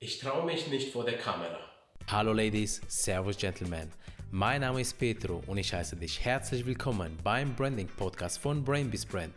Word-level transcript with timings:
Ich 0.00 0.20
traue 0.20 0.46
mich 0.46 0.68
nicht 0.68 0.92
vor 0.92 1.04
der 1.04 1.18
Kamera. 1.18 1.58
Hallo 2.06 2.32
Ladies, 2.32 2.80
Servus 2.86 3.36
Gentlemen. 3.36 3.90
Mein 4.30 4.60
Name 4.60 4.80
ist 4.80 4.96
Petro 4.96 5.42
und 5.48 5.58
ich 5.58 5.74
heiße 5.74 5.96
dich 5.96 6.24
herzlich 6.24 6.64
willkommen 6.64 7.18
beim 7.24 7.56
Branding 7.56 7.88
Podcast 7.88 8.38
von 8.38 8.64
Brainbees 8.64 9.04
Brand. 9.04 9.34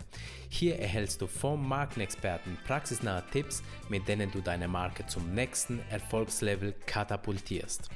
Hier 0.50 0.78
erhältst 0.78 1.20
du 1.20 1.26
vom 1.26 1.68
Markenexperten 1.68 2.60
praxisnahe 2.68 3.24
Tipps, 3.32 3.64
mit 3.90 4.08
denen 4.08 4.32
du 4.32 4.40
deine 4.40 4.68
Marke 4.68 5.04
zum 5.08 5.34
nächsten 5.34 5.80
Erfolgslevel 5.90 6.76
katapultierst. 6.86 7.90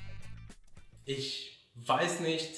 Ich 1.05 1.70
weiß 1.75 2.21
nicht, 2.21 2.50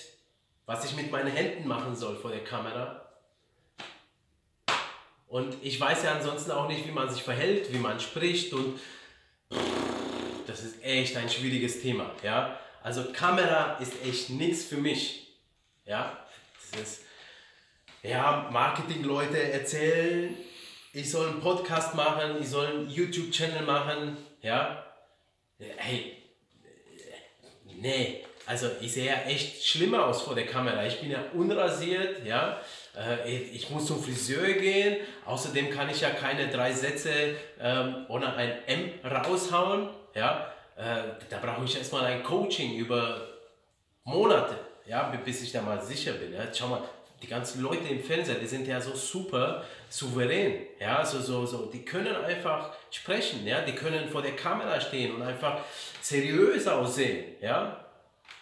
was 0.66 0.86
ich 0.86 0.96
mit 0.96 1.12
meinen 1.12 1.34
Händen 1.34 1.68
machen 1.68 1.98
soll 1.98 2.16
vor 2.16 2.32
der 2.32 2.46
Kamera. 2.46 3.10
Und 5.28 5.58
ich 5.62 5.78
weiß 5.78 6.06
ja 6.06 6.16
ansonsten 6.16 6.52
auch 6.52 6.70
nicht, 6.70 6.88
wie 6.88 6.94
man 6.94 7.10
sich 7.10 7.24
verhält, 7.24 7.74
wie 7.74 7.80
man 7.80 8.00
spricht 8.00 8.54
und 8.54 8.80
das 10.58 10.66
ist 10.66 10.84
echt 10.84 11.16
ein 11.16 11.30
schwieriges 11.30 11.82
Thema. 11.82 12.12
Ja? 12.24 12.60
Also 12.82 13.12
Kamera 13.14 13.78
ist 13.78 13.94
echt 14.04 14.32
nichts 14.32 14.66
für 14.66 14.78
mich. 14.78 15.28
Ja? 15.86 16.26
Das 16.72 16.82
ist, 16.82 17.02
ja, 18.02 18.50
Marketing-Leute 18.52 19.52
erzählen, 19.52 20.36
ich 20.94 21.10
soll 21.10 21.30
einen 21.30 21.42
Podcast 21.42 21.94
machen, 21.94 22.42
ich 22.42 22.48
soll 22.50 22.68
einen 22.68 22.90
YouTube-Channel 22.90 23.64
machen. 23.64 24.18
Ja? 24.42 24.84
Hey, 25.60 26.24
nee, 27.66 28.24
also 28.48 28.68
ich 28.80 28.94
sehe 28.94 29.08
ja 29.08 29.16
echt 29.28 29.66
schlimmer 29.66 30.06
aus 30.06 30.22
vor 30.22 30.34
der 30.34 30.46
Kamera. 30.46 30.86
Ich 30.86 31.02
bin 31.02 31.12
ja 31.12 31.20
unrasiert, 31.34 32.26
ja. 32.26 32.62
Äh, 32.96 33.30
ich 33.32 33.70
muss 33.70 33.86
zum 33.86 34.02
Friseur 34.02 34.54
gehen. 34.54 34.98
Außerdem 35.26 35.70
kann 35.70 35.90
ich 35.90 36.02
ja 36.02 36.12
keine 36.12 36.48
drei 36.48 36.72
Sätze 36.72 37.12
ähm, 37.62 38.06
ohne 38.08 38.34
ein 38.36 38.54
M 38.66 38.92
raushauen. 39.04 39.90
Ja, 40.16 40.52
äh, 40.78 41.04
da 41.30 41.40
brauche 41.40 41.66
ich 41.66 41.78
erstmal 41.78 42.06
ein 42.06 42.24
Coaching 42.24 42.76
über 42.78 43.28
Monate, 44.06 44.58
ja, 44.86 45.14
bis 45.26 45.44
ich 45.44 45.52
da 45.52 45.62
mal 45.62 45.82
sicher 45.82 46.14
bin. 46.14 46.34
Ja. 46.34 46.44
Schau 46.54 46.68
mal, 46.68 46.82
die 47.22 47.28
ganzen 47.28 47.62
Leute 47.62 47.88
im 47.90 48.02
Fernsehen, 48.02 48.38
die 48.40 48.48
sind 48.48 48.68
ja 48.68 48.80
so 48.80 48.96
super 48.96 49.66
souverän, 49.90 50.68
ja, 50.80 51.04
so, 51.04 51.20
so, 51.20 51.46
so, 51.46 51.66
die 51.66 51.84
können 51.84 52.16
einfach 52.16 52.74
sprechen, 52.92 53.46
ja, 53.48 53.62
die 53.62 53.74
können 53.74 54.08
vor 54.08 54.22
der 54.22 54.36
Kamera 54.36 54.80
stehen 54.80 55.16
und 55.16 55.24
einfach 55.24 55.62
seriös 56.02 56.68
aussehen, 56.68 57.36
ja. 57.42 57.87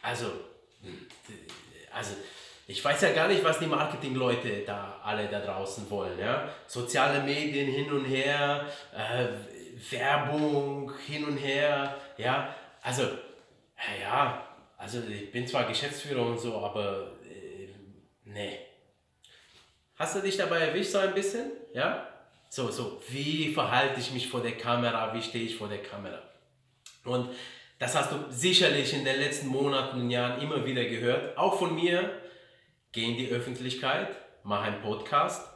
Also, 0.01 0.25
also, 1.91 2.11
ich 2.67 2.83
weiß 2.83 3.01
ja 3.01 3.13
gar 3.13 3.27
nicht, 3.27 3.43
was 3.43 3.59
die 3.59 3.67
Marketingleute 3.67 4.63
da 4.65 4.99
alle 5.03 5.27
da 5.27 5.39
draußen 5.39 5.89
wollen, 5.89 6.17
ja. 6.19 6.49
Soziale 6.67 7.23
Medien 7.23 7.67
hin 7.67 7.91
und 7.91 8.05
her, 8.05 8.65
äh, 8.95 9.27
Werbung 9.91 10.93
hin 11.05 11.25
und 11.25 11.37
her, 11.37 11.95
ja, 12.17 12.53
also, 12.81 13.03
ja, 14.01 14.47
also 14.77 15.01
ich 15.09 15.31
bin 15.31 15.47
zwar 15.47 15.65
Geschäftsführer 15.65 16.25
und 16.25 16.39
so, 16.39 16.57
aber 16.57 17.13
äh, 17.23 17.69
nee. 18.25 18.59
Hast 19.95 20.15
du 20.15 20.21
dich 20.21 20.37
dabei 20.37 20.59
erwischt 20.59 20.91
so 20.91 20.97
ein 20.97 21.13
bisschen? 21.13 21.51
Ja? 21.73 22.07
So, 22.49 22.69
so, 22.69 23.01
wie 23.09 23.53
verhalte 23.53 23.99
ich 23.99 24.11
mich 24.11 24.29
vor 24.29 24.41
der 24.41 24.57
Kamera, 24.57 25.13
wie 25.13 25.21
stehe 25.21 25.45
ich 25.45 25.55
vor 25.55 25.67
der 25.67 25.81
Kamera? 25.81 26.21
Und 27.03 27.29
das 27.79 27.95
hast 27.95 28.11
du 28.11 28.17
sicherlich 28.29 28.93
in 28.93 29.03
den 29.03 29.19
letzten 29.19 29.47
Monaten 29.47 30.01
und 30.01 30.09
Jahren 30.09 30.41
immer 30.41 30.65
wieder 30.65 30.85
gehört, 30.85 31.37
auch 31.37 31.59
von 31.59 31.75
mir. 31.75 32.21
Geh 32.91 33.03
in 33.03 33.17
die 33.17 33.27
Öffentlichkeit, 33.27 34.15
mach 34.43 34.63
einen 34.63 34.81
Podcast, 34.81 35.49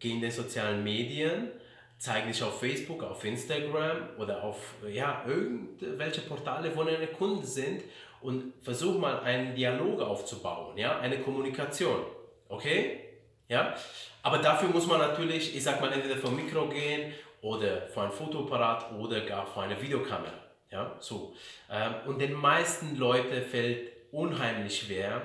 geh 0.00 0.10
in 0.10 0.20
den 0.20 0.32
sozialen 0.32 0.82
Medien, 0.82 1.52
zeige 1.98 2.28
dich 2.28 2.42
auf 2.42 2.58
Facebook, 2.58 3.04
auf 3.04 3.24
Instagram 3.24 4.08
oder 4.18 4.42
auf 4.42 4.74
ja, 4.90 5.22
irgendwelche 5.26 6.22
Portale, 6.22 6.74
wo 6.74 6.82
deine 6.82 7.06
Kunden 7.06 7.44
sind 7.44 7.84
und 8.20 8.52
versuch 8.62 8.98
mal 8.98 9.20
einen 9.20 9.54
Dialog 9.54 10.00
aufzubauen, 10.00 10.76
ja, 10.76 10.98
eine 10.98 11.20
Kommunikation. 11.20 12.04
Okay? 12.48 13.00
Ja? 13.48 13.76
Aber 14.22 14.38
dafür 14.38 14.68
muss 14.70 14.86
man 14.86 14.98
natürlich, 14.98 15.54
ich 15.54 15.62
sag 15.62 15.80
mal, 15.80 15.92
entweder 15.92 16.16
vom 16.16 16.34
Mikro 16.34 16.68
gehen 16.68 17.12
oder 17.42 17.86
vor 17.88 18.04
ein 18.04 18.12
Fotoapparat 18.12 18.92
oder 18.98 19.20
gar 19.20 19.46
vor 19.46 19.62
eine 19.62 19.80
Videokamera. 19.80 20.49
Ja? 20.70 20.96
So. 21.00 21.34
Ähm, 21.70 21.94
und 22.06 22.18
den 22.20 22.32
meisten 22.32 22.96
Leuten 22.96 23.42
fällt 23.42 23.90
unheimlich 24.12 24.80
schwer 24.80 25.22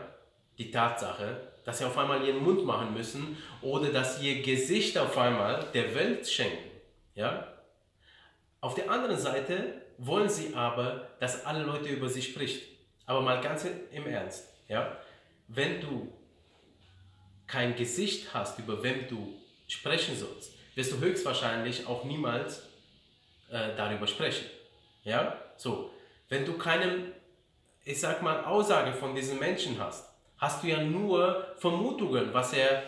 die 0.57 0.71
Tatsache, 0.71 1.51
dass 1.63 1.79
sie 1.79 1.85
auf 1.85 1.97
einmal 1.97 2.25
ihren 2.25 2.43
Mund 2.43 2.65
machen 2.65 2.93
müssen 2.93 3.37
oder 3.61 3.89
dass 3.89 4.19
sie 4.19 4.33
ihr 4.33 4.43
Gesicht 4.43 4.97
auf 4.97 5.17
einmal 5.17 5.65
der 5.73 5.93
Welt 5.95 6.27
schenken. 6.27 6.69
Ja? 7.15 7.51
Auf 8.61 8.75
der 8.75 8.89
anderen 8.89 9.17
Seite 9.17 9.81
wollen 9.97 10.29
sie 10.29 10.53
aber, 10.53 11.09
dass 11.19 11.45
alle 11.45 11.63
Leute 11.63 11.89
über 11.89 12.09
sie 12.09 12.21
spricht. 12.21 12.63
Aber 13.05 13.21
mal 13.21 13.41
ganz 13.41 13.65
im 13.91 14.07
Ernst, 14.07 14.49
ja? 14.67 14.97
wenn 15.47 15.79
du 15.79 16.11
kein 17.47 17.75
Gesicht 17.75 18.33
hast, 18.33 18.57
über 18.59 18.81
wem 18.81 19.07
du 19.07 19.33
sprechen 19.67 20.17
sollst, 20.17 20.53
wirst 20.75 20.91
du 20.91 20.99
höchstwahrscheinlich 20.99 21.85
auch 21.85 22.03
niemals 22.03 22.63
äh, 23.49 23.75
darüber 23.75 24.07
sprechen. 24.07 24.45
Ja? 25.05 25.39
So, 25.55 25.91
wenn 26.27 26.45
du 26.45 26.57
keine, 26.57 27.13
ich 27.85 27.99
sag 28.01 28.21
mal, 28.21 28.43
Aussage 28.43 28.91
von 28.91 29.15
diesem 29.15 29.39
Menschen 29.39 29.79
hast, 29.79 30.09
hast 30.37 30.61
du 30.61 30.67
ja 30.67 30.83
nur 30.83 31.47
Vermutungen, 31.55 32.33
was 32.33 32.51
er 32.51 32.83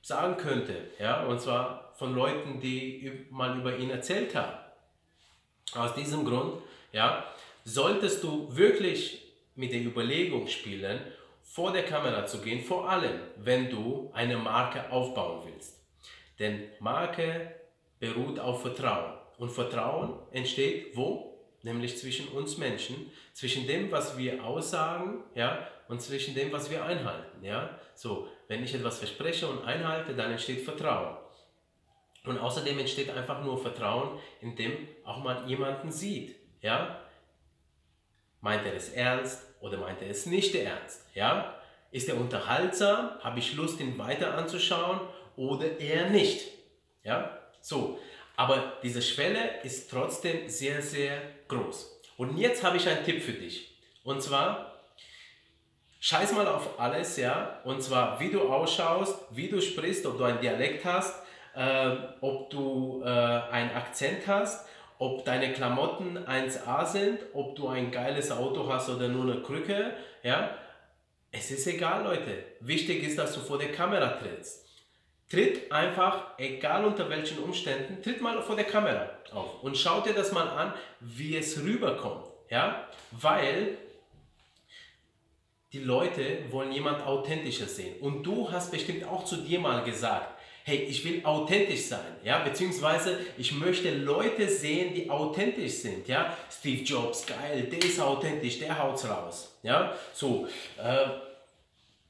sagen 0.00 0.38
könnte. 0.38 0.90
Ja? 0.98 1.26
Und 1.26 1.40
zwar 1.40 1.92
von 1.98 2.14
Leuten, 2.14 2.60
die 2.60 3.26
mal 3.30 3.58
über 3.58 3.76
ihn 3.76 3.90
erzählt 3.90 4.34
haben. 4.34 4.56
Aus 5.74 5.94
diesem 5.94 6.24
Grund 6.24 6.62
ja, 6.92 7.24
solltest 7.64 8.22
du 8.22 8.48
wirklich 8.56 9.22
mit 9.56 9.72
der 9.72 9.84
Überlegung 9.84 10.46
spielen, 10.46 11.00
vor 11.42 11.72
der 11.72 11.84
Kamera 11.84 12.26
zu 12.26 12.40
gehen, 12.40 12.62
vor 12.62 12.88
allem 12.88 13.20
wenn 13.36 13.70
du 13.70 14.10
eine 14.14 14.36
Marke 14.36 14.90
aufbauen 14.90 15.42
willst. 15.46 15.80
Denn 16.38 16.64
Marke 16.80 17.54
beruht 17.98 18.38
auf 18.38 18.62
Vertrauen. 18.62 19.14
Und 19.38 19.50
Vertrauen 19.50 20.18
entsteht 20.32 20.96
wo? 20.96 21.35
Nämlich 21.66 21.98
zwischen 21.98 22.28
uns 22.28 22.58
Menschen, 22.58 23.10
zwischen 23.32 23.66
dem, 23.66 23.90
was 23.90 24.16
wir 24.16 24.44
aussagen, 24.44 25.24
ja, 25.34 25.66
und 25.88 26.00
zwischen 26.00 26.32
dem, 26.32 26.52
was 26.52 26.70
wir 26.70 26.84
einhalten, 26.84 27.42
ja. 27.42 27.76
So, 27.92 28.28
wenn 28.46 28.62
ich 28.62 28.72
etwas 28.72 29.00
verspreche 29.00 29.48
und 29.48 29.64
einhalte, 29.64 30.14
dann 30.14 30.30
entsteht 30.30 30.64
Vertrauen. 30.64 31.16
Und 32.22 32.38
außerdem 32.38 32.78
entsteht 32.78 33.10
einfach 33.10 33.42
nur 33.42 33.60
Vertrauen, 33.60 34.20
indem 34.40 34.86
auch 35.02 35.18
mal 35.24 35.44
jemanden 35.48 35.90
sieht, 35.90 36.36
ja. 36.60 37.00
Meint 38.40 38.64
er 38.64 38.74
es 38.74 38.90
ernst 38.90 39.42
oder 39.58 39.76
meint 39.78 40.00
er 40.00 40.10
es 40.10 40.24
nicht 40.24 40.54
ernst, 40.54 41.04
ja? 41.14 41.60
Ist 41.90 42.08
er 42.08 42.16
unterhaltsam? 42.16 43.18
Habe 43.24 43.40
ich 43.40 43.56
Lust, 43.56 43.80
ihn 43.80 43.98
weiter 43.98 44.38
anzuschauen 44.38 45.00
oder 45.34 45.80
eher 45.80 46.10
nicht, 46.10 46.46
ja? 47.02 47.40
So, 47.60 47.98
aber 48.36 48.74
diese 48.82 49.00
Schwelle 49.00 49.62
ist 49.62 49.90
trotzdem 49.90 50.48
sehr, 50.48 50.82
sehr 50.82 51.20
groß. 51.48 52.00
Und 52.18 52.36
jetzt 52.36 52.62
habe 52.62 52.76
ich 52.76 52.88
einen 52.88 53.04
Tipp 53.04 53.22
für 53.22 53.32
dich. 53.32 53.78
Und 54.04 54.22
zwar, 54.22 54.80
scheiß 56.00 56.32
mal 56.32 56.46
auf 56.46 56.78
alles, 56.78 57.16
ja. 57.16 57.60
Und 57.64 57.82
zwar, 57.82 58.20
wie 58.20 58.30
du 58.30 58.42
ausschaust, 58.42 59.18
wie 59.30 59.48
du 59.48 59.60
sprichst, 59.60 60.06
ob 60.06 60.18
du 60.18 60.24
einen 60.24 60.40
Dialekt 60.40 60.84
hast, 60.84 61.22
äh, 61.54 61.96
ob 62.20 62.50
du 62.50 63.02
äh, 63.04 63.08
einen 63.08 63.70
Akzent 63.70 64.26
hast, 64.26 64.68
ob 64.98 65.24
deine 65.24 65.52
Klamotten 65.52 66.18
1A 66.18 66.86
sind, 66.86 67.20
ob 67.32 67.56
du 67.56 67.68
ein 67.68 67.90
geiles 67.90 68.30
Auto 68.30 68.68
hast 68.70 68.88
oder 68.88 69.08
nur 69.08 69.30
eine 69.30 69.42
Krücke, 69.42 69.94
ja. 70.22 70.56
Es 71.32 71.50
ist 71.50 71.66
egal, 71.66 72.04
Leute. 72.04 72.44
Wichtig 72.60 73.02
ist, 73.02 73.18
dass 73.18 73.34
du 73.34 73.40
vor 73.40 73.58
der 73.58 73.72
Kamera 73.72 74.08
trittst. 74.08 74.65
Tritt 75.28 75.72
einfach, 75.72 76.38
egal 76.38 76.84
unter 76.84 77.10
welchen 77.10 77.38
Umständen, 77.38 78.00
tritt 78.02 78.20
mal 78.20 78.40
vor 78.42 78.54
der 78.54 78.64
Kamera 78.64 79.10
auf 79.32 79.62
und 79.62 79.76
schau 79.76 80.00
dir 80.00 80.14
das 80.14 80.30
mal 80.32 80.48
an, 80.48 80.72
wie 81.00 81.36
es 81.36 81.60
rüberkommt. 81.62 82.26
Ja? 82.48 82.88
Weil 83.10 83.76
die 85.72 85.80
Leute 85.80 86.38
wollen 86.50 86.70
jemand 86.72 87.04
authentischer 87.04 87.66
sehen. 87.66 87.98
Und 88.00 88.22
du 88.22 88.50
hast 88.50 88.70
bestimmt 88.70 89.04
auch 89.04 89.24
zu 89.24 89.38
dir 89.38 89.58
mal 89.58 89.82
gesagt, 89.82 90.36
hey, 90.66 90.78
ich 90.78 91.04
will 91.04 91.24
authentisch 91.24 91.82
sein, 91.82 92.16
ja, 92.24 92.40
beziehungsweise 92.40 93.20
ich 93.38 93.52
möchte 93.52 93.94
Leute 93.94 94.48
sehen, 94.48 94.94
die 94.94 95.08
authentisch 95.08 95.74
sind, 95.74 96.08
ja. 96.08 96.36
Steve 96.50 96.82
Jobs, 96.82 97.24
geil, 97.24 97.68
der 97.70 97.78
ist 97.78 98.00
authentisch, 98.00 98.58
der 98.58 98.76
haut's 98.76 99.08
raus, 99.08 99.56
ja. 99.62 99.94
So, 100.12 100.48
äh, 100.82 101.06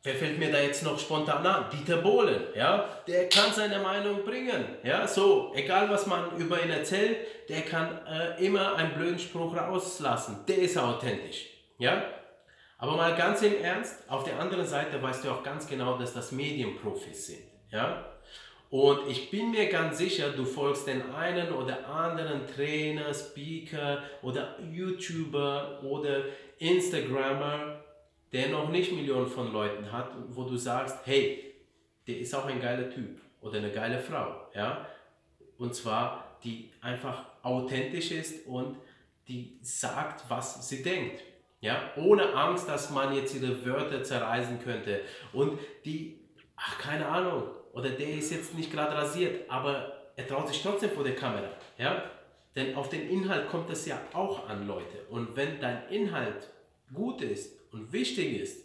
Wer 0.06 0.14
fällt 0.14 0.38
mir 0.38 0.52
da 0.52 0.60
jetzt 0.60 0.84
noch 0.84 0.96
spontan 1.00 1.44
an? 1.44 1.64
Dieter 1.72 1.96
Bohlen, 1.96 2.40
ja, 2.54 2.88
der 3.08 3.28
kann 3.28 3.52
seine 3.52 3.80
Meinung 3.80 4.24
bringen, 4.24 4.64
ja, 4.84 5.04
so, 5.04 5.50
egal 5.52 5.90
was 5.90 6.06
man 6.06 6.36
über 6.36 6.62
ihn 6.62 6.70
erzählt, 6.70 7.16
der 7.48 7.62
kann 7.62 8.06
äh, 8.06 8.46
immer 8.46 8.76
einen 8.76 8.94
blöden 8.94 9.18
Spruch 9.18 9.56
rauslassen, 9.56 10.44
der 10.46 10.58
ist 10.58 10.78
authentisch, 10.78 11.46
ja. 11.78 12.04
Aber 12.78 12.92
mal 12.92 13.16
ganz 13.16 13.42
im 13.42 13.60
Ernst, 13.60 14.04
auf 14.06 14.22
der 14.22 14.38
anderen 14.38 14.64
Seite 14.64 15.02
weißt 15.02 15.24
du 15.24 15.30
auch 15.30 15.42
ganz 15.42 15.66
genau, 15.66 15.98
dass 15.98 16.14
das 16.14 16.30
Medienprofis 16.30 17.26
sind, 17.26 17.42
ja. 17.72 18.04
Und 18.70 19.08
ich 19.08 19.28
bin 19.32 19.50
mir 19.50 19.68
ganz 19.68 19.98
sicher, 19.98 20.30
du 20.30 20.44
folgst 20.44 20.86
den 20.86 21.02
einen 21.16 21.52
oder 21.52 21.88
anderen 21.88 22.46
Trainer, 22.46 23.12
Speaker 23.12 24.04
oder 24.22 24.54
YouTuber 24.72 25.80
oder 25.82 26.26
Instagrammer, 26.58 27.75
der 28.32 28.48
noch 28.48 28.68
nicht 28.70 28.92
Millionen 28.92 29.26
von 29.26 29.52
Leuten 29.52 29.90
hat, 29.92 30.10
wo 30.30 30.44
du 30.44 30.56
sagst, 30.56 30.98
hey, 31.04 31.54
der 32.06 32.18
ist 32.18 32.34
auch 32.34 32.46
ein 32.46 32.60
geiler 32.60 32.90
Typ 32.90 33.20
oder 33.40 33.58
eine 33.58 33.70
geile 33.70 33.98
Frau, 33.98 34.48
ja? 34.54 34.86
Und 35.58 35.74
zwar, 35.74 36.38
die 36.44 36.70
einfach 36.80 37.24
authentisch 37.42 38.10
ist 38.10 38.46
und 38.46 38.76
die 39.28 39.58
sagt, 39.62 40.24
was 40.28 40.68
sie 40.68 40.82
denkt. 40.82 41.22
Ja, 41.60 41.90
ohne 41.96 42.34
Angst, 42.34 42.68
dass 42.68 42.90
man 42.90 43.14
jetzt 43.14 43.34
ihre 43.34 43.64
Wörter 43.64 44.02
zerreißen 44.02 44.60
könnte. 44.62 45.00
Und 45.32 45.58
die, 45.84 46.20
ach, 46.54 46.78
keine 46.78 47.06
Ahnung, 47.06 47.44
oder 47.72 47.90
der 47.90 48.10
ist 48.10 48.30
jetzt 48.30 48.54
nicht 48.54 48.70
gerade 48.70 48.94
rasiert, 48.94 49.50
aber 49.50 49.92
er 50.16 50.26
traut 50.26 50.48
sich 50.48 50.62
trotzdem 50.62 50.90
vor 50.90 51.04
der 51.04 51.14
Kamera. 51.14 51.48
Ja, 51.78 52.10
denn 52.54 52.74
auf 52.74 52.88
den 52.88 53.08
Inhalt 53.08 53.48
kommt 53.48 53.70
es 53.70 53.86
ja 53.86 54.00
auch 54.12 54.48
an, 54.48 54.66
Leute. 54.66 54.98
Und 55.10 55.36
wenn 55.36 55.60
dein 55.60 55.88
Inhalt 55.88 56.50
gut 56.92 57.22
ist 57.22 57.55
und 57.72 57.92
wichtig 57.92 58.40
ist, 58.40 58.64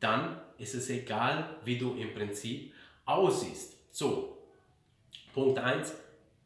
dann 0.00 0.40
ist 0.58 0.74
es 0.74 0.90
egal, 0.90 1.56
wie 1.64 1.78
du 1.78 1.94
im 1.94 2.14
Prinzip 2.14 2.72
aussiehst. 3.04 3.74
So, 3.90 4.38
Punkt 5.32 5.58
1, 5.58 5.94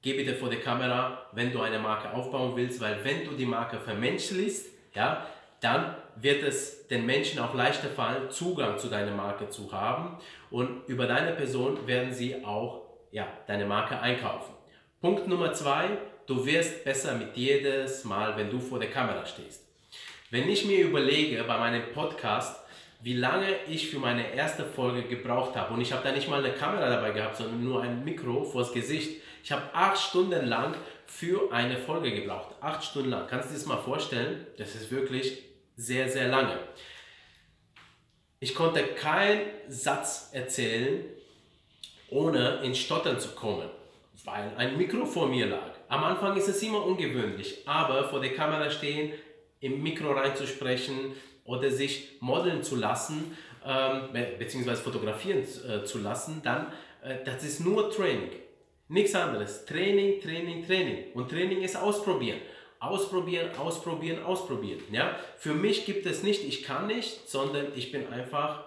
geh 0.02 0.14
bitte 0.14 0.34
vor 0.34 0.50
der 0.50 0.60
Kamera, 0.60 1.26
wenn 1.32 1.52
du 1.52 1.60
eine 1.60 1.78
Marke 1.78 2.12
aufbauen 2.12 2.56
willst, 2.56 2.80
weil 2.80 3.04
wenn 3.04 3.24
du 3.24 3.32
die 3.32 3.46
Marke 3.46 3.78
vermenschlichst, 3.78 4.66
ja, 4.94 5.26
dann 5.60 5.94
wird 6.16 6.42
es 6.42 6.88
den 6.88 7.06
Menschen 7.06 7.38
auch 7.38 7.54
leichter 7.54 7.88
fallen, 7.88 8.30
Zugang 8.30 8.78
zu 8.78 8.88
deiner 8.88 9.14
Marke 9.14 9.48
zu 9.48 9.72
haben 9.72 10.18
und 10.50 10.88
über 10.88 11.06
deine 11.06 11.32
Person 11.32 11.86
werden 11.86 12.12
sie 12.12 12.44
auch 12.44 12.82
ja, 13.12 13.26
deine 13.46 13.66
Marke 13.66 14.00
einkaufen. 14.00 14.54
Punkt 15.00 15.28
Nummer 15.28 15.52
zwei, 15.52 15.98
du 16.26 16.44
wirst 16.44 16.84
besser 16.84 17.14
mit 17.14 17.36
jedes 17.36 18.04
Mal, 18.04 18.36
wenn 18.36 18.50
du 18.50 18.58
vor 18.58 18.78
der 18.78 18.90
Kamera 18.90 19.24
stehst. 19.26 19.69
Wenn 20.32 20.48
ich 20.48 20.64
mir 20.64 20.84
überlege 20.84 21.42
bei 21.42 21.58
meinem 21.58 21.92
Podcast, 21.92 22.60
wie 23.00 23.14
lange 23.14 23.48
ich 23.68 23.90
für 23.90 23.98
meine 23.98 24.32
erste 24.32 24.64
Folge 24.64 25.02
gebraucht 25.02 25.56
habe 25.56 25.74
und 25.74 25.80
ich 25.80 25.92
habe 25.92 26.04
da 26.04 26.12
nicht 26.12 26.28
mal 26.28 26.44
eine 26.44 26.54
Kamera 26.54 26.88
dabei 26.88 27.10
gehabt, 27.10 27.36
sondern 27.36 27.64
nur 27.64 27.82
ein 27.82 28.04
Mikro 28.04 28.44
vors 28.44 28.72
Gesicht. 28.72 29.20
Ich 29.42 29.50
habe 29.50 29.62
acht 29.72 29.98
Stunden 29.98 30.46
lang 30.46 30.76
für 31.04 31.52
eine 31.52 31.76
Folge 31.76 32.12
gebraucht. 32.12 32.54
Acht 32.60 32.84
Stunden 32.84 33.10
lang. 33.10 33.26
Kannst 33.26 33.48
du 33.48 33.54
dir 33.54 33.58
das 33.58 33.66
mal 33.66 33.78
vorstellen? 33.78 34.46
Das 34.56 34.76
ist 34.76 34.92
wirklich 34.92 35.42
sehr, 35.76 36.08
sehr 36.08 36.28
lange. 36.28 36.60
Ich 38.38 38.54
konnte 38.54 38.84
keinen 38.84 39.40
Satz 39.66 40.30
erzählen, 40.32 41.06
ohne 42.08 42.60
in 42.62 42.76
Stottern 42.76 43.18
zu 43.18 43.30
kommen, 43.30 43.68
weil 44.24 44.52
ein 44.56 44.76
Mikro 44.78 45.04
vor 45.06 45.26
mir 45.26 45.46
lag. 45.46 45.72
Am 45.88 46.04
Anfang 46.04 46.36
ist 46.36 46.46
es 46.46 46.62
immer 46.62 46.86
ungewöhnlich, 46.86 47.66
aber 47.66 48.04
vor 48.04 48.20
der 48.20 48.32
Kamera 48.32 48.70
stehen, 48.70 49.12
im 49.60 49.82
Mikro 49.82 50.12
reinzusprechen 50.12 51.12
oder 51.44 51.70
sich 51.70 52.18
modeln 52.20 52.62
zu 52.62 52.76
lassen, 52.76 53.36
ähm, 53.64 54.08
beziehungsweise 54.38 54.82
fotografieren 54.82 55.42
äh, 55.42 55.84
zu 55.84 55.98
lassen, 55.98 56.40
dann, 56.42 56.72
äh, 57.02 57.16
das 57.24 57.44
ist 57.44 57.60
nur 57.60 57.90
Training. 57.90 58.30
Nichts 58.88 59.14
anderes. 59.14 59.64
Training, 59.66 60.20
Training, 60.20 60.66
Training. 60.66 61.12
Und 61.14 61.30
Training 61.30 61.62
ist 61.62 61.76
ausprobieren 61.76 62.40
ausprobieren, 62.80 63.54
ausprobieren, 63.56 64.22
ausprobieren. 64.24 64.80
Ja? 64.90 65.16
Für 65.36 65.54
mich 65.54 65.84
gibt 65.84 66.06
es 66.06 66.22
nicht, 66.22 66.44
ich 66.44 66.64
kann 66.64 66.86
nicht, 66.86 67.28
sondern 67.28 67.66
ich 67.76 67.92
bin 67.92 68.08
einfach 68.08 68.64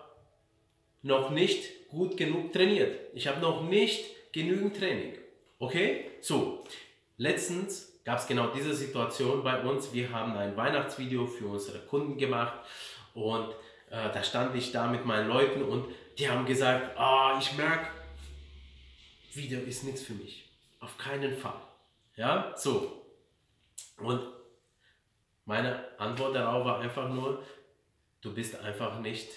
noch 1.01 1.31
nicht 1.31 1.89
gut 1.89 2.15
genug 2.15 2.53
trainiert. 2.53 2.95
Ich 3.13 3.27
habe 3.27 3.41
noch 3.41 3.63
nicht 3.63 4.05
genügend 4.31 4.77
Training. 4.77 5.15
Okay? 5.59 6.05
So, 6.21 6.63
letztens 7.17 7.92
gab 8.03 8.19
es 8.19 8.27
genau 8.27 8.47
diese 8.47 8.73
Situation 8.73 9.43
bei 9.43 9.61
uns. 9.61 9.93
Wir 9.93 10.11
haben 10.11 10.35
ein 10.35 10.55
Weihnachtsvideo 10.57 11.25
für 11.25 11.47
unsere 11.47 11.79
Kunden 11.79 12.17
gemacht 12.17 12.53
und 13.13 13.51
äh, 13.89 14.11
da 14.11 14.23
stand 14.23 14.55
ich 14.55 14.71
da 14.71 14.87
mit 14.87 15.05
meinen 15.05 15.29
Leuten 15.29 15.63
und 15.63 15.87
die 16.17 16.29
haben 16.29 16.45
gesagt, 16.45 16.97
ah, 16.97 17.37
ich 17.39 17.55
merke, 17.57 17.87
Video 19.33 19.59
ist 19.61 19.83
nichts 19.83 20.03
für 20.03 20.13
mich. 20.13 20.49
Auf 20.79 20.97
keinen 20.97 21.35
Fall. 21.35 21.61
Ja, 22.15 22.53
so. 22.55 23.05
Und 23.97 24.21
meine 25.45 25.99
Antwort 25.99 26.35
darauf 26.35 26.65
war 26.65 26.79
einfach 26.79 27.09
nur, 27.09 27.43
du 28.21 28.33
bist 28.33 28.59
einfach 28.59 28.99
nicht 28.99 29.29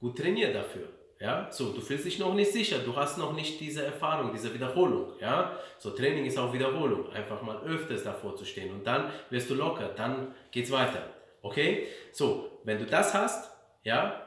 gut 0.00 0.18
trainiert 0.18 0.54
dafür. 0.54 0.88
Ja, 1.24 1.48
so, 1.50 1.72
du 1.72 1.80
fühlst 1.80 2.04
dich 2.04 2.18
noch 2.18 2.34
nicht 2.34 2.52
sicher, 2.52 2.80
du 2.84 2.94
hast 2.94 3.16
noch 3.16 3.32
nicht 3.32 3.58
diese 3.58 3.82
Erfahrung, 3.82 4.30
diese 4.30 4.52
Wiederholung. 4.52 5.14
Ja, 5.18 5.58
so 5.78 5.88
Training 5.92 6.26
ist 6.26 6.36
auch 6.36 6.52
Wiederholung, 6.52 7.10
einfach 7.14 7.40
mal 7.40 7.62
öfters 7.62 8.04
davor 8.04 8.36
zu 8.36 8.44
stehen 8.44 8.70
und 8.74 8.86
dann 8.86 9.10
wirst 9.30 9.48
du 9.48 9.54
locker, 9.54 9.88
dann 9.96 10.34
geht's 10.50 10.70
weiter. 10.70 11.02
Okay, 11.40 11.86
so, 12.12 12.60
wenn 12.64 12.78
du 12.78 12.84
das 12.84 13.14
hast, 13.14 13.50
ja, 13.84 14.20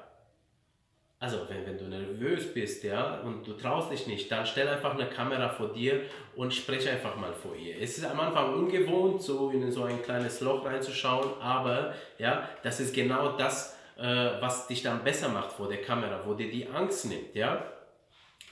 also 1.20 1.42
wenn, 1.50 1.68
wenn 1.68 1.78
du 1.78 1.84
nervös 1.84 2.52
bist, 2.52 2.84
ja, 2.84 3.20
und 3.22 3.46
du 3.46 3.54
traust 3.54 3.92
dich 3.92 4.08
nicht, 4.08 4.32
dann 4.32 4.48
stell 4.48 4.68
einfach 4.68 4.96
eine 4.96 5.06
Kamera 5.06 5.50
vor 5.50 5.74
dir 5.74 6.02
und 6.36 6.52
sprech 6.52 6.90
einfach 6.90 7.16
mal 7.16 7.34
vor 7.34 7.56
ihr. 7.56 7.80
Es 7.80 8.00
ist 8.00 8.06
am 8.06 8.20
Anfang 8.20 8.56
ungewohnt, 8.56 9.22
so 9.22 9.52
in 9.52 9.72
so 9.72 9.84
ein 9.84 10.02
kleines 10.02 10.42
Loch 10.42 10.66
reinzuschauen, 10.66 11.40
aber 11.42 11.94
ja, 12.18 12.50
das 12.64 12.80
ist 12.80 12.96
genau 12.96 13.38
das, 13.38 13.77
äh, 13.98 14.42
was 14.42 14.68
dich 14.68 14.84
dann 14.84 15.04
besser 15.04 15.30
macht 15.30 15.52
vor 15.54 15.68
der 15.68 15.82
Kamera, 15.82 16.22
wo 16.26 16.34
dir 16.34 16.50
die 16.50 16.68
Angst 16.68 17.06
nimmt, 17.06 17.34
ja. 17.36 17.72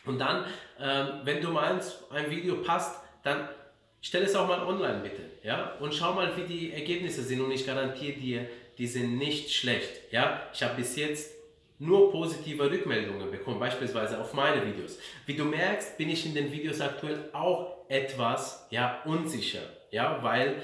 Und 0.06 0.20
dann, 0.20 0.46
äh, 0.80 1.06
wenn 1.24 1.42
du 1.42 1.50
meinst, 1.50 2.04
ein 2.12 2.30
Video 2.30 2.58
passt, 2.58 3.02
dann 3.24 3.50
stell 4.02 4.24
es 4.24 4.36
auch 4.36 4.48
mal 4.48 4.64
online 4.64 5.00
bitte, 5.00 5.24
ja, 5.44 5.74
und 5.80 5.94
schau 5.94 6.14
mal, 6.14 6.36
wie 6.38 6.44
die 6.44 6.74
Ergebnisse 6.74 7.24
sind 7.24 7.42
und 7.42 7.52
ich 7.52 7.66
garantiere 7.66 8.20
dir, 8.20 8.50
die 8.78 8.88
sind 8.88 9.18
nicht 9.18 9.52
schlecht, 9.54 10.12
ja. 10.12 10.42
Ich 10.54 10.62
habe 10.64 10.76
bis 10.76 10.96
jetzt 10.96 11.36
nur 11.78 12.12
positive 12.12 12.72
Rückmeldungen 12.72 13.32
bekommen, 13.32 13.60
beispielsweise 13.60 14.20
auf 14.20 14.34
meine 14.34 14.66
Videos. 14.66 14.98
Wie 15.26 15.36
du 15.36 15.44
merkst, 15.44 15.98
bin 15.98 16.10
ich 16.10 16.26
in 16.26 16.34
den 16.34 16.52
Videos 16.52 16.80
aktuell 16.82 17.30
auch 17.34 17.76
etwas 17.90 18.68
ja, 18.70 19.02
unsicher, 19.06 19.62
ja, 19.92 20.20
weil 20.24 20.62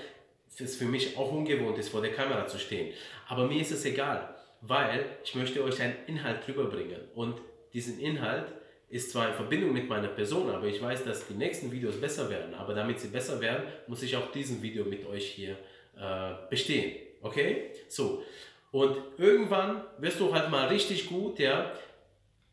es 0.57 0.75
für 0.75 0.85
mich 0.85 1.17
auch 1.17 1.31
ungewohnt 1.31 1.77
ist, 1.77 1.89
vor 1.89 2.01
der 2.01 2.13
Kamera 2.13 2.47
zu 2.47 2.59
stehen. 2.59 2.93
Aber 3.27 3.47
mir 3.47 3.61
ist 3.61 3.71
es 3.71 3.85
egal, 3.85 4.35
weil 4.61 5.05
ich 5.23 5.35
möchte 5.35 5.63
euch 5.63 5.81
einen 5.81 5.95
Inhalt 6.07 6.47
rüberbringen 6.47 7.01
und 7.15 7.35
diesen 7.73 7.99
Inhalt 7.99 8.51
ist 8.89 9.11
zwar 9.11 9.29
in 9.29 9.33
Verbindung 9.33 9.71
mit 9.71 9.87
meiner 9.87 10.09
Person, 10.09 10.49
aber 10.49 10.67
ich 10.67 10.81
weiß, 10.81 11.05
dass 11.05 11.25
die 11.27 11.33
nächsten 11.33 11.71
Videos 11.71 11.99
besser 11.99 12.29
werden. 12.29 12.53
Aber 12.53 12.73
damit 12.73 12.99
sie 12.99 13.07
besser 13.07 13.39
werden, 13.39 13.63
muss 13.87 14.03
ich 14.03 14.17
auch 14.17 14.31
diesen 14.33 14.61
Video 14.61 14.83
mit 14.83 15.07
euch 15.07 15.27
hier 15.27 15.57
äh, 15.97 16.33
bestehen. 16.49 16.97
Okay? 17.21 17.71
So, 17.87 18.23
und 18.71 18.97
irgendwann 19.17 19.81
wirst 19.97 20.19
du 20.19 20.33
halt 20.33 20.49
mal 20.49 20.67
richtig 20.67 21.07
gut, 21.07 21.39
ja. 21.39 21.71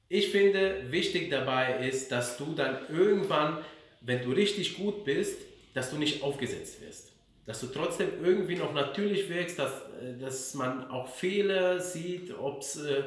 Ich 0.08 0.30
finde, 0.30 0.90
wichtig 0.90 1.30
dabei 1.30 1.86
ist, 1.86 2.10
dass 2.10 2.38
du 2.38 2.54
dann 2.54 2.78
irgendwann, 2.88 3.58
wenn 4.00 4.22
du 4.22 4.30
richtig 4.30 4.76
gut 4.76 5.04
bist, 5.04 5.40
dass 5.74 5.90
du 5.90 5.98
nicht 5.98 6.22
aufgesetzt 6.22 6.80
wirst. 6.80 7.12
Dass 7.48 7.60
du 7.60 7.68
trotzdem 7.68 8.10
irgendwie 8.22 8.56
noch 8.56 8.74
natürlich 8.74 9.30
wirkst, 9.30 9.58
dass, 9.58 9.72
äh, 10.02 10.18
dass 10.20 10.52
man 10.52 10.90
auch 10.90 11.08
Fehler 11.08 11.80
sieht, 11.80 12.38
ob 12.38 12.60
es 12.60 12.76
äh, 12.84 13.04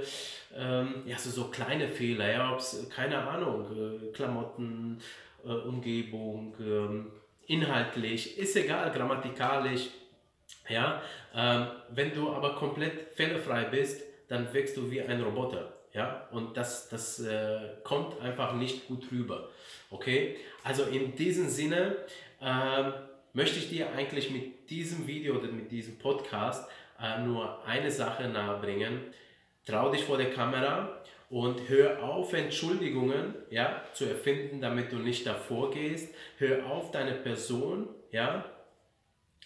ähm, 0.58 1.04
ja, 1.06 1.20
so, 1.20 1.30
so 1.30 1.44
kleine 1.50 1.88
Fehler, 1.88 2.32
ja, 2.32 2.52
ob 2.52 2.58
es, 2.58 2.90
keine 2.90 3.20
Ahnung, 3.20 3.68
äh, 3.72 4.12
Klamotten, 4.12 5.00
äh, 5.46 5.52
Umgebung, 5.52 6.56
ähm, 6.60 7.12
inhaltlich, 7.46 8.40
ist 8.40 8.56
egal, 8.56 8.92
grammatikalisch, 8.92 9.90
ja, 10.68 11.04
ähm, 11.36 11.68
wenn 11.92 12.12
du 12.12 12.32
aber 12.32 12.56
komplett 12.56 13.14
fehlerfrei 13.14 13.66
bist, 13.66 14.02
dann 14.28 14.52
wirkst 14.52 14.76
du 14.76 14.90
wie 14.90 15.04
ein 15.04 15.22
Roboter. 15.22 15.72
Ja, 15.94 16.28
und 16.32 16.58
das, 16.58 16.90
das 16.90 17.20
äh, 17.20 17.60
kommt 17.84 18.20
einfach 18.22 18.56
nicht 18.56 18.88
gut 18.88 19.12
rüber. 19.12 19.50
Okay, 19.92 20.38
also 20.64 20.84
in 20.86 21.16
diesem 21.16 21.48
Sinne 21.50 21.98
äh, 22.40 22.92
möchte 23.34 23.60
ich 23.60 23.70
dir 23.70 23.92
eigentlich 23.94 24.32
mit 24.32 24.70
diesem 24.70 25.08
Video 25.08 25.36
oder 25.36 25.48
mit 25.48 25.72
diesem 25.72 25.98
Podcast 25.98 26.70
äh, 27.02 27.22
nur 27.22 27.66
eine 27.66 27.92
Sache 27.92 28.28
nahebringen. 28.28 29.02
Trau 29.66 29.92
dich 29.92 30.04
vor 30.04 30.18
der 30.18 30.32
Kamera 30.32 31.02
und 31.30 31.70
hör 31.70 32.04
auf, 32.04 32.34
Entschuldigungen 32.34 33.36
ja, 33.50 33.84
zu 33.94 34.06
erfinden, 34.06 34.60
damit 34.60 34.92
du 34.92 34.98
nicht 34.98 35.26
davor 35.26 35.72
gehst. 35.72 36.14
Hör 36.38 36.66
auf, 36.66 36.92
deine 36.92 37.14
Person 37.14 37.88
ja, 38.12 38.46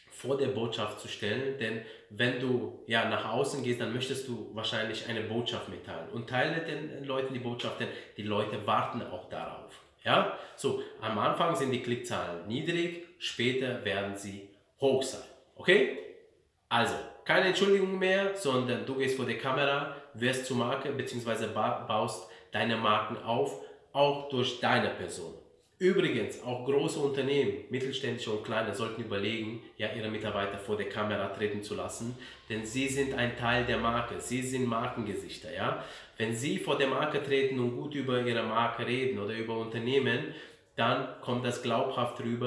vor 0.10 0.38
der 0.38 0.48
Botschaft 0.48 1.00
zu 1.00 1.08
stellen, 1.08 1.60
denn 1.60 1.82
wenn 2.10 2.40
du 2.40 2.80
ja 2.88 3.10
nach 3.10 3.34
außen 3.34 3.64
gehst, 3.64 3.82
dann 3.82 3.94
möchtest 3.94 4.28
du 4.28 4.50
wahrscheinlich 4.54 5.08
eine 5.08 5.22
Botschaft 5.22 5.70
mitteilen 5.70 6.10
und 6.14 6.30
teile 6.30 6.62
den 6.62 7.06
Leuten 7.06 7.34
die 7.34 7.40
Botschaft, 7.40 7.82
denn 7.82 7.90
die 8.18 8.24
Leute 8.24 8.66
warten 8.66 9.02
auch 9.04 9.30
darauf. 9.30 9.72
Ja, 10.04 10.38
so 10.56 10.82
am 11.02 11.20
Anfang 11.20 11.56
sind 11.56 11.72
die 11.72 11.82
Klickzahlen 11.82 12.48
niedrig, 12.48 13.05
später 13.18 13.84
werden 13.86 14.16
sie 14.16 14.50
hoch 14.80 15.04
sein. 15.04 15.22
Okay? 15.56 15.98
Also 16.70 16.96
keine 17.26 17.48
Entschuldigung 17.48 17.98
mehr, 17.98 18.36
sondern 18.36 18.86
du 18.86 18.96
gehst 18.96 19.18
vor 19.18 19.26
die 19.26 19.38
Kamera, 19.38 19.96
wirst 20.14 20.46
zur 20.46 20.58
Marke 20.58 20.92
bzw. 20.92 21.48
baust 21.54 22.30
deine 22.52 22.78
Marken 22.78 23.18
auf 23.18 23.62
auch 23.94 24.30
durch 24.30 24.60
deine 24.60 24.90
Person. 24.90 25.34
Übrigens, 25.78 26.42
auch 26.44 26.64
große 26.64 27.00
Unternehmen, 27.00 27.66
mittelständische 27.70 28.32
und 28.32 28.46
kleine, 28.46 28.74
sollten 28.74 29.04
überlegen, 29.04 29.62
ja, 29.76 29.90
ihre 29.94 30.10
Mitarbeiter 30.10 30.58
vor 30.58 30.78
der 30.78 30.88
Kamera 30.88 31.28
treten 31.30 31.64
zu 31.64 31.76
lassen, 31.76 32.18
denn 32.50 32.66
sie 32.66 32.88
sind 32.88 33.14
ein 33.14 33.36
Teil 33.36 33.66
der 33.66 33.78
Marke, 33.80 34.22
sie 34.22 34.42
sind 34.42 34.68
Markengesichter, 34.68 35.54
ja. 35.54 35.84
Wenn 36.18 36.34
sie 36.34 36.60
vor 36.60 36.78
der 36.78 36.88
Marke 36.88 37.22
treten 37.22 37.60
und 37.60 37.76
gut 37.76 37.94
über 37.94 38.22
ihre 38.22 38.44
Marke 38.44 38.88
reden 38.88 39.20
oder 39.20 39.36
über 39.36 39.58
Unternehmen, 39.58 40.34
dann 40.78 41.08
kommt 41.22 41.46
das 41.46 41.62
glaubhaft 41.62 42.22
rüber 42.22 42.44